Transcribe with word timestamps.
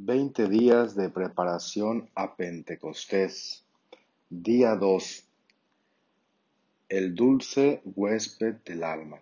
Veinte 0.00 0.46
días 0.46 0.94
de 0.94 1.10
preparación 1.10 2.08
a 2.14 2.36
Pentecostés. 2.36 3.64
Día 4.30 4.76
2. 4.76 5.28
El 6.88 7.16
dulce 7.16 7.82
huésped 7.84 8.54
del 8.64 8.84
alma. 8.84 9.20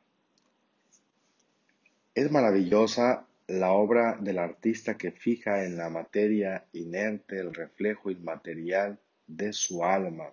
Es 2.15 2.31
maravillosa 2.31 3.27
la 3.47 3.73
obra 3.73 4.19
del 4.21 4.39
artista 4.39 4.99
que 4.99 5.13
fija 5.13 5.65
en 5.65 5.79
la 5.79 5.89
materia 5.89 6.67
inerte 6.75 7.39
el 7.39 7.55
reflejo 7.55 8.11
inmaterial 8.11 8.99
de 9.27 9.55
su 9.55 9.83
alma. 9.83 10.27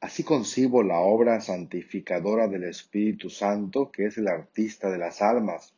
Así 0.00 0.22
concibo 0.22 0.82
la 0.82 0.98
obra 0.98 1.40
santificadora 1.40 2.46
del 2.46 2.64
Espíritu 2.64 3.30
Santo, 3.30 3.90
que 3.90 4.04
es 4.04 4.18
el 4.18 4.28
artista 4.28 4.90
de 4.90 4.98
las 4.98 5.22
almas. 5.22 5.72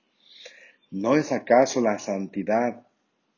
¿No 0.91 1.15
es 1.15 1.31
acaso 1.31 1.81
la 1.81 2.01
santidad 2.01 2.85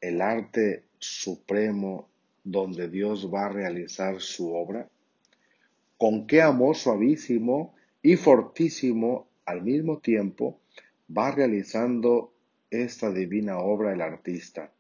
el 0.05 0.21
arte 0.21 0.85
supremo 0.99 2.09
donde 2.45 2.91
Dios 2.91 3.33
va 3.33 3.47
a 3.47 3.49
realizar 3.49 4.21
su 4.21 4.55
obra? 4.55 4.87
¿Con 5.97 6.27
qué 6.27 6.43
amor 6.43 6.77
suavísimo 6.77 7.75
y 8.03 8.17
fortísimo 8.17 9.27
al 9.47 9.63
mismo 9.63 10.01
tiempo 10.01 10.61
va 11.09 11.31
realizando 11.31 12.35
esta 12.71 13.11
divina 13.11 13.59
obra 13.59 13.95
el 13.95 14.03
artista? 14.03 14.71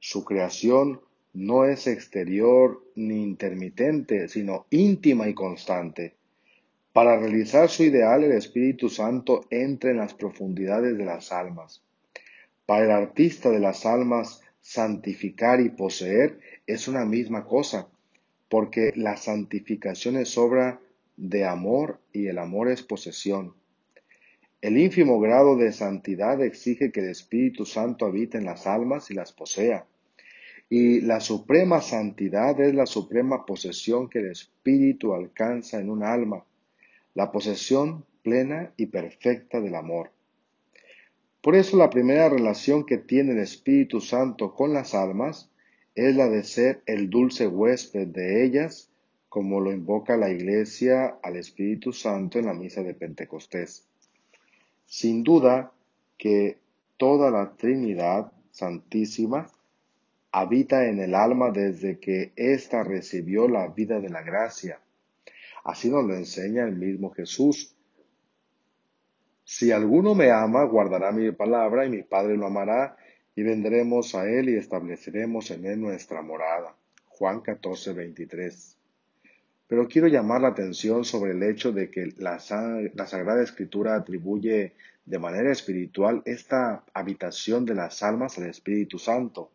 Su 0.00 0.24
creación 0.24 1.00
no 1.34 1.64
es 1.64 1.86
exterior 1.86 2.84
ni 2.96 3.22
intermitente, 3.22 4.26
sino 4.26 4.66
íntima 4.70 5.28
y 5.28 5.34
constante. 5.34 6.16
Para 6.92 7.16
realizar 7.16 7.70
su 7.70 7.84
ideal, 7.84 8.24
el 8.24 8.32
Espíritu 8.32 8.88
Santo 8.88 9.46
entra 9.50 9.92
en 9.92 9.98
las 9.98 10.14
profundidades 10.14 10.98
de 10.98 11.04
las 11.04 11.30
almas 11.30 11.80
para 12.72 12.86
el 12.86 12.90
artista 12.90 13.50
de 13.50 13.60
las 13.60 13.84
almas, 13.84 14.40
santificar 14.62 15.60
y 15.60 15.68
poseer 15.68 16.40
es 16.66 16.88
una 16.88 17.04
misma 17.04 17.44
cosa, 17.44 17.86
porque 18.48 18.94
la 18.96 19.18
santificación 19.18 20.16
es 20.16 20.38
obra 20.38 20.80
de 21.18 21.44
amor 21.44 22.00
y 22.14 22.28
el 22.28 22.38
amor 22.38 22.70
es 22.70 22.82
posesión. 22.82 23.52
El 24.62 24.78
ínfimo 24.78 25.20
grado 25.20 25.58
de 25.58 25.70
santidad 25.70 26.42
exige 26.42 26.92
que 26.92 27.00
el 27.00 27.10
Espíritu 27.10 27.66
Santo 27.66 28.06
habite 28.06 28.38
en 28.38 28.46
las 28.46 28.66
almas 28.66 29.10
y 29.10 29.12
las 29.12 29.32
posea. 29.32 29.84
Y 30.70 31.02
la 31.02 31.20
suprema 31.20 31.82
santidad 31.82 32.58
es 32.58 32.74
la 32.74 32.86
suprema 32.86 33.44
posesión 33.44 34.08
que 34.08 34.20
el 34.20 34.30
Espíritu 34.30 35.12
alcanza 35.12 35.78
en 35.78 35.90
un 35.90 36.02
alma, 36.02 36.42
la 37.12 37.30
posesión 37.30 38.06
plena 38.22 38.72
y 38.78 38.86
perfecta 38.86 39.60
del 39.60 39.74
amor. 39.74 40.10
Por 41.42 41.56
eso 41.56 41.76
la 41.76 41.90
primera 41.90 42.28
relación 42.28 42.86
que 42.86 42.98
tiene 42.98 43.32
el 43.32 43.40
Espíritu 43.40 44.00
Santo 44.00 44.54
con 44.54 44.72
las 44.72 44.94
almas 44.94 45.50
es 45.96 46.14
la 46.14 46.28
de 46.28 46.44
ser 46.44 46.82
el 46.86 47.10
dulce 47.10 47.48
huésped 47.48 48.06
de 48.06 48.44
ellas, 48.44 48.90
como 49.28 49.60
lo 49.60 49.72
invoca 49.72 50.16
la 50.16 50.30
Iglesia 50.30 51.18
al 51.20 51.36
Espíritu 51.36 51.92
Santo 51.92 52.38
en 52.38 52.46
la 52.46 52.54
misa 52.54 52.84
de 52.84 52.94
Pentecostés. 52.94 53.88
Sin 54.86 55.24
duda 55.24 55.72
que 56.16 56.58
toda 56.96 57.32
la 57.32 57.56
Trinidad 57.56 58.30
Santísima 58.52 59.50
habita 60.30 60.86
en 60.86 61.00
el 61.00 61.12
alma 61.12 61.50
desde 61.50 61.98
que 61.98 62.30
ésta 62.36 62.84
recibió 62.84 63.48
la 63.48 63.66
vida 63.66 63.98
de 63.98 64.10
la 64.10 64.22
gracia. 64.22 64.80
Así 65.64 65.90
nos 65.90 66.04
lo 66.04 66.14
enseña 66.14 66.62
el 66.62 66.76
mismo 66.76 67.10
Jesús 67.10 67.74
si 69.54 69.70
alguno 69.70 70.14
me 70.14 70.30
ama, 70.30 70.64
guardará 70.64 71.12
mi 71.12 71.30
palabra, 71.30 71.84
y 71.84 71.90
mi 71.90 72.02
Padre 72.02 72.38
lo 72.38 72.46
amará, 72.46 72.96
y 73.36 73.42
vendremos 73.42 74.14
a 74.14 74.26
él 74.26 74.48
y 74.48 74.56
estableceremos 74.56 75.50
en 75.50 75.66
él 75.66 75.78
nuestra 75.78 76.22
morada. 76.22 76.74
Juan 77.08 77.42
14, 77.42 77.92
23. 77.92 78.78
Pero 79.68 79.88
quiero 79.88 80.08
llamar 80.08 80.40
la 80.40 80.48
atención 80.48 81.04
sobre 81.04 81.32
el 81.32 81.42
hecho 81.42 81.70
de 81.70 81.90
que 81.90 82.14
la, 82.16 82.38
la 82.94 83.06
Sagrada 83.06 83.42
Escritura 83.42 83.94
atribuye 83.94 84.72
de 85.04 85.18
manera 85.18 85.52
espiritual 85.52 86.22
esta 86.24 86.82
habitación 86.94 87.66
de 87.66 87.74
las 87.74 88.02
almas 88.02 88.38
al 88.38 88.46
Espíritu 88.46 88.98
Santo. 88.98 89.50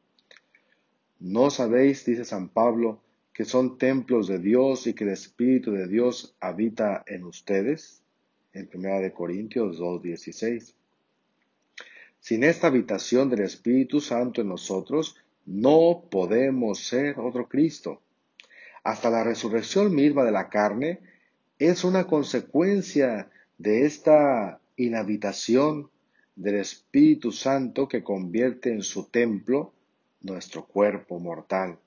¿No 1.19 1.49
sabéis, 1.49 2.05
dice 2.05 2.23
San 2.23 2.49
Pablo, 2.49 3.01
que 3.33 3.45
son 3.45 3.79
templos 3.79 4.27
de 4.27 4.37
Dios 4.37 4.85
y 4.85 4.93
que 4.93 5.05
el 5.05 5.09
Espíritu 5.09 5.71
de 5.71 5.87
Dios 5.87 6.35
habita 6.39 7.03
en 7.07 7.23
ustedes? 7.23 8.03
En 8.57 8.69
1 8.73 9.13
Corintios 9.13 9.79
2.16. 9.79 10.73
Sin 12.19 12.43
esta 12.43 12.67
habitación 12.67 13.29
del 13.29 13.41
Espíritu 13.41 14.01
Santo 14.01 14.41
en 14.41 14.49
nosotros, 14.49 15.15
no 15.45 16.03
podemos 16.09 16.85
ser 16.85 17.19
otro 17.19 17.47
Cristo. 17.47 18.01
Hasta 18.83 19.09
la 19.09 19.23
resurrección 19.23 19.93
misma 19.93 20.23
de 20.23 20.31
la 20.31 20.49
carne 20.49 20.99
es 21.59 21.83
una 21.83 22.07
consecuencia 22.07 23.29
de 23.57 23.85
esta 23.85 24.59
inhabitación 24.75 25.89
del 26.35 26.55
Espíritu 26.55 27.31
Santo 27.31 27.87
que 27.87 28.03
convierte 28.03 28.71
en 28.71 28.83
su 28.83 29.05
templo 29.05 29.73
nuestro 30.21 30.65
cuerpo 30.65 31.19
mortal. 31.19 31.77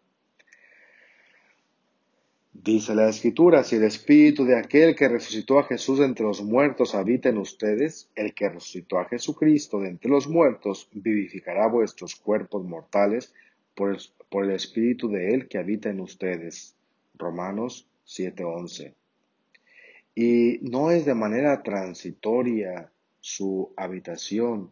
Dice 2.63 2.95
la 2.95 3.09
Escritura, 3.09 3.65
si 3.65 3.77
el 3.77 3.85
Espíritu 3.85 4.45
de 4.45 4.59
aquel 4.59 4.95
que 4.95 5.09
resucitó 5.09 5.59
a 5.59 5.65
Jesús 5.65 5.99
entre 6.01 6.27
los 6.27 6.43
muertos 6.43 6.95
habita 6.95 7.31
en 7.31 7.39
ustedes, 7.39 8.11
el 8.15 8.35
que 8.35 8.51
resucitó 8.51 8.99
a 8.99 9.07
Jesucristo 9.07 9.81
de 9.81 9.89
entre 9.89 10.11
los 10.11 10.29
muertos 10.29 10.87
vivificará 10.93 11.69
vuestros 11.69 12.17
cuerpos 12.17 12.63
mortales 12.63 13.33
por 13.75 13.97
el, 14.45 14.51
Espíritu 14.51 15.09
de 15.09 15.33
él 15.33 15.49
que 15.49 15.57
habita 15.57 15.89
en 15.89 16.01
ustedes. 16.01 16.77
Romanos 17.15 17.89
7:11. 18.05 18.93
Y 20.15 20.59
no 20.61 20.91
es 20.91 21.07
de 21.07 21.15
manera 21.15 21.63
transitoria 21.63 22.93
su 23.21 23.73
habitación, 23.75 24.71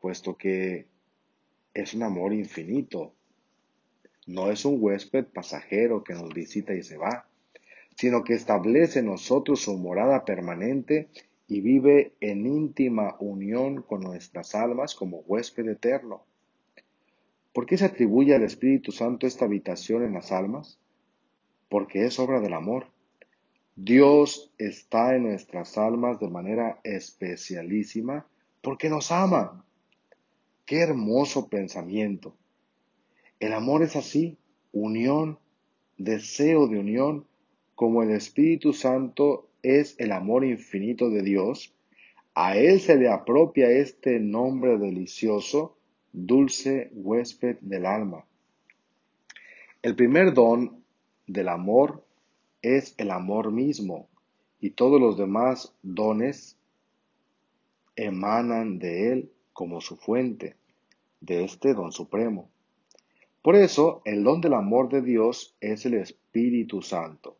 puesto 0.00 0.36
que 0.36 0.86
es 1.74 1.94
un 1.94 2.02
amor 2.02 2.32
infinito 2.32 3.14
no 4.28 4.50
es 4.50 4.66
un 4.66 4.76
huésped 4.78 5.24
pasajero 5.24 6.04
que 6.04 6.12
nos 6.12 6.34
visita 6.34 6.74
y 6.74 6.82
se 6.82 6.98
va, 6.98 7.26
sino 7.96 8.22
que 8.22 8.34
establece 8.34 8.98
en 8.98 9.06
nosotros 9.06 9.62
su 9.62 9.76
morada 9.78 10.26
permanente 10.26 11.08
y 11.48 11.62
vive 11.62 12.12
en 12.20 12.46
íntima 12.46 13.16
unión 13.20 13.80
con 13.80 14.02
nuestras 14.02 14.54
almas 14.54 14.94
como 14.94 15.20
huésped 15.20 15.66
eterno. 15.66 16.24
¿Por 17.54 17.64
qué 17.64 17.78
se 17.78 17.86
atribuye 17.86 18.34
al 18.34 18.42
Espíritu 18.42 18.92
Santo 18.92 19.26
esta 19.26 19.46
habitación 19.46 20.04
en 20.04 20.12
las 20.12 20.30
almas? 20.30 20.78
Porque 21.70 22.04
es 22.04 22.18
obra 22.18 22.40
del 22.40 22.52
amor. 22.52 22.88
Dios 23.76 24.52
está 24.58 25.16
en 25.16 25.22
nuestras 25.22 25.78
almas 25.78 26.20
de 26.20 26.28
manera 26.28 26.80
especialísima 26.84 28.26
porque 28.60 28.90
nos 28.90 29.10
ama. 29.10 29.64
Qué 30.66 30.80
hermoso 30.80 31.48
pensamiento. 31.48 32.36
El 33.40 33.52
amor 33.52 33.82
es 33.82 33.94
así, 33.94 34.36
unión, 34.72 35.38
deseo 35.96 36.66
de 36.66 36.78
unión, 36.78 37.26
como 37.74 38.02
el 38.02 38.10
Espíritu 38.10 38.72
Santo 38.72 39.48
es 39.62 39.94
el 39.98 40.12
amor 40.12 40.44
infinito 40.44 41.10
de 41.10 41.22
Dios, 41.22 41.72
a 42.34 42.56
Él 42.56 42.80
se 42.80 42.96
le 42.96 43.08
apropia 43.08 43.70
este 43.70 44.18
nombre 44.20 44.78
delicioso, 44.78 45.76
dulce 46.12 46.90
huésped 46.92 47.58
del 47.60 47.86
alma. 47.86 48.24
El 49.82 49.94
primer 49.94 50.34
don 50.34 50.82
del 51.26 51.48
amor 51.48 52.04
es 52.62 52.94
el 52.98 53.10
amor 53.10 53.52
mismo, 53.52 54.08
y 54.60 54.70
todos 54.70 55.00
los 55.00 55.16
demás 55.16 55.74
dones 55.82 56.58
emanan 57.94 58.78
de 58.78 59.12
Él 59.12 59.32
como 59.52 59.80
su 59.80 59.96
fuente, 59.96 60.56
de 61.20 61.44
este 61.44 61.74
don 61.74 61.92
supremo. 61.92 62.50
Por 63.48 63.56
eso, 63.56 64.02
el 64.04 64.24
don 64.24 64.42
del 64.42 64.52
amor 64.52 64.90
de 64.90 65.00
Dios 65.00 65.56
es 65.62 65.86
el 65.86 65.94
Espíritu 65.94 66.82
Santo. 66.82 67.38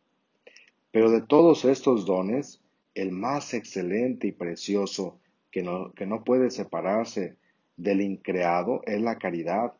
Pero 0.89 1.11
de 1.11 1.21
todos 1.21 1.65
estos 1.65 2.07
dones, 2.07 2.63
el 2.95 3.11
más 3.11 3.53
excelente 3.53 4.25
y 4.25 4.31
precioso 4.31 5.19
que 5.51 5.61
no, 5.61 5.93
que 5.93 6.07
no 6.07 6.23
puede 6.23 6.49
separarse 6.49 7.35
del 7.77 8.01
increado 8.01 8.81
es 8.87 8.99
la 8.99 9.19
caridad, 9.19 9.73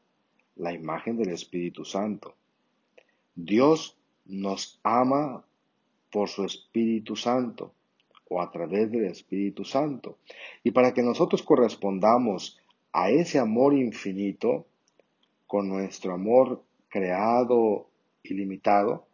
la 0.55 0.71
imagen 0.71 1.17
del 1.17 1.29
Espíritu 1.29 1.83
Santo. 1.83 2.35
Dios 3.33 3.97
nos 4.27 4.79
ama 4.83 5.43
por 6.11 6.29
su 6.29 6.45
Espíritu 6.45 7.15
Santo 7.15 7.73
o 8.29 8.39
a 8.39 8.51
través 8.51 8.91
del 8.91 9.05
Espíritu 9.05 9.65
Santo. 9.65 10.19
Y 10.63 10.69
para 10.69 10.93
que 10.93 11.01
nosotros 11.01 11.41
correspondamos 11.41 12.59
a 12.93 13.09
ese 13.09 13.39
amor 13.39 13.73
infinito, 13.73 14.67
con 15.49 15.67
nuestro 15.67 16.13
amor 16.13 16.61
creado 16.89 17.87
y 18.21 18.35
limitado, 18.35 19.07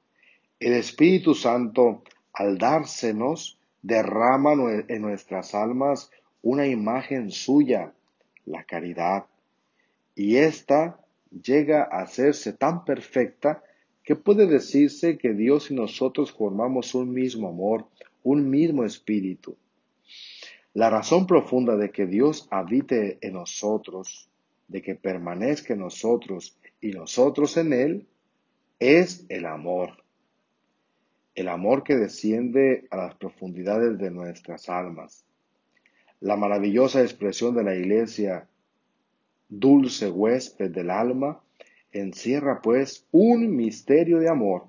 el 0.60 0.74
Espíritu 0.74 1.34
Santo, 1.34 2.04
al 2.34 2.58
dársenos, 2.58 3.58
derrama 3.82 4.52
en 4.90 5.02
nuestras 5.02 5.56
almas 5.56 6.12
una 6.42 6.68
imagen 6.68 7.32
suya, 7.32 7.94
la 8.46 8.66
caridad, 8.66 9.28
y 10.14 10.36
ésta 10.36 11.00
llega 11.32 11.84
a 11.84 12.02
hacerse 12.02 12.52
tan 12.52 12.84
perfecta 12.84 13.64
que 14.04 14.18
puede 14.18 14.46
decirse 14.46 15.18
que 15.18 15.34
Dios 15.34 15.72
y 15.72 15.74
nosotros 15.74 16.34
formamos 16.34 16.96
un 16.96 17.14
mismo 17.14 17.48
amor, 17.48 17.88
un 18.24 18.50
mismo 18.50 18.84
espíritu. 18.84 19.56
La 20.74 20.90
razón 20.90 21.28
profunda 21.28 21.78
de 21.78 21.92
que 21.92 22.06
Dios 22.06 22.50
habite 22.52 23.20
en 23.22 23.36
nosotros, 23.36 24.28
de 24.68 24.82
que 24.82 24.96
permanezca 24.96 25.74
en 25.74 25.80
nosotros 25.80 26.58
y 26.82 26.92
nosotros 26.92 27.58
en 27.58 27.74
Él, 27.74 28.08
es 28.80 29.26
el 29.30 29.46
amor. 29.46 30.04
El 31.34 31.50
amor 31.50 31.84
que 31.84 31.96
desciende 31.96 32.88
a 32.92 32.98
las 32.98 33.16
profundidades 33.16 33.98
de 33.98 34.12
nuestras 34.12 34.70
almas. 34.70 35.26
La 36.20 36.36
maravillosa 36.38 37.02
expresión 37.02 37.56
de 37.56 37.64
la 37.64 37.76
iglesia, 37.76 38.48
dulce 39.50 40.10
huésped 40.10 40.72
del 40.72 40.90
alma, 40.90 41.42
encierra 41.92 42.62
pues 42.62 43.06
un 43.12 43.56
misterio 43.56 44.20
de 44.20 44.30
amor. 44.30 44.68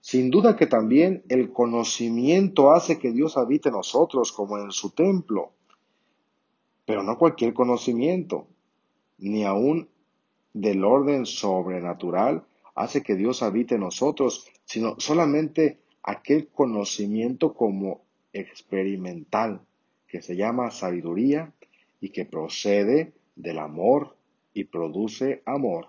Sin 0.00 0.30
duda 0.30 0.56
que 0.56 0.66
también 0.66 1.22
el 1.28 1.52
conocimiento 1.52 2.72
hace 2.72 2.98
que 2.98 3.12
Dios 3.12 3.36
habite 3.36 3.68
en 3.68 3.76
nosotros 3.76 4.32
como 4.32 4.58
en 4.58 4.72
su 4.72 4.90
templo, 4.90 5.52
pero 6.84 7.02
no 7.02 7.16
cualquier 7.16 7.54
conocimiento, 7.54 8.48
ni 9.22 9.44
aun 9.44 9.88
del 10.52 10.84
orden 10.84 11.24
sobrenatural 11.26 12.44
hace 12.74 13.02
que 13.02 13.14
Dios 13.14 13.42
habite 13.42 13.76
en 13.76 13.82
nosotros, 13.82 14.46
sino 14.64 14.96
solamente 14.98 15.78
aquel 16.02 16.48
conocimiento 16.48 17.54
como 17.54 18.02
experimental, 18.32 19.60
que 20.08 20.22
se 20.22 20.36
llama 20.36 20.70
sabiduría 20.70 21.52
y 22.00 22.10
que 22.10 22.24
procede 22.24 23.12
del 23.36 23.58
amor 23.58 24.16
y 24.52 24.64
produce 24.64 25.42
amor. 25.46 25.88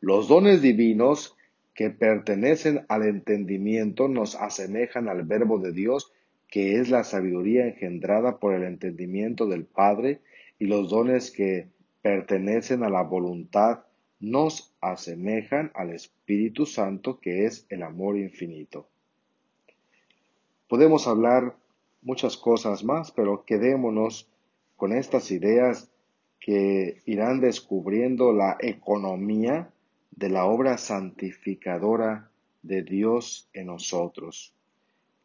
Los 0.00 0.28
dones 0.28 0.62
divinos 0.62 1.36
que 1.74 1.90
pertenecen 1.90 2.84
al 2.88 3.04
entendimiento 3.04 4.08
nos 4.08 4.34
asemejan 4.34 5.08
al 5.08 5.22
verbo 5.22 5.58
de 5.58 5.72
Dios, 5.72 6.12
que 6.48 6.80
es 6.80 6.90
la 6.90 7.04
sabiduría 7.04 7.66
engendrada 7.66 8.38
por 8.38 8.54
el 8.54 8.64
entendimiento 8.64 9.46
del 9.46 9.64
Padre, 9.64 10.20
y 10.58 10.66
los 10.66 10.90
dones 10.90 11.30
que 11.30 11.68
pertenecen 12.02 12.82
a 12.82 12.88
la 12.88 13.02
voluntad 13.02 13.84
nos 14.20 14.74
asemejan 14.80 15.70
al 15.74 15.90
Espíritu 15.90 16.66
Santo, 16.66 17.20
que 17.20 17.46
es 17.46 17.66
el 17.68 17.82
amor 17.82 18.16
infinito. 18.16 18.88
Podemos 20.68 21.06
hablar 21.06 21.56
muchas 22.02 22.36
cosas 22.36 22.84
más, 22.84 23.12
pero 23.12 23.44
quedémonos 23.44 24.28
con 24.76 24.92
estas 24.92 25.30
ideas 25.30 25.90
que 26.40 27.02
irán 27.04 27.40
descubriendo 27.40 28.32
la 28.32 28.56
economía 28.60 29.70
de 30.10 30.30
la 30.30 30.46
obra 30.46 30.78
santificadora 30.78 32.30
de 32.62 32.82
Dios 32.82 33.48
en 33.52 33.66
nosotros. 33.66 34.52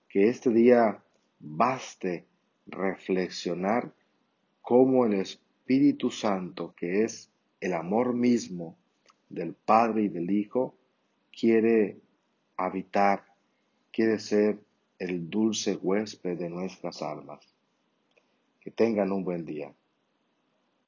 Que 0.09 0.30
este 0.30 0.51
día 0.51 1.03
baste 1.39 2.25
reflexionar 2.68 3.91
cómo 4.63 5.06
el 5.06 5.13
Espíritu 5.13 6.10
Santo, 6.10 6.74
que 6.75 7.04
es 7.04 7.30
el 7.60 7.74
amor 7.74 8.13
mismo 8.13 8.77
del 9.30 9.54
Padre 9.54 10.04
y 10.04 10.07
del 10.07 10.31
Hijo, 10.31 10.74
quiere 11.38 12.00
habitar, 12.56 13.25
quiere 13.92 14.19
ser 14.19 14.60
el 15.00 15.30
dulce 15.30 15.75
huésped 15.75 16.39
de 16.39 16.50
nuestras 16.50 17.01
almas. 17.01 17.45
Que 18.62 18.71
tengan 18.71 19.12
un 19.12 19.25
buen 19.25 19.45
día. 19.45 19.74